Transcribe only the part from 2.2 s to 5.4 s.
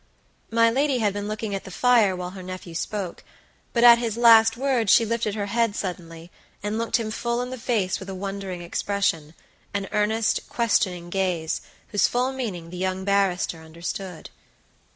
her nephew spoke, but at his last words she lifted